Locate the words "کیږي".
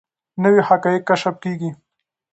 1.43-1.69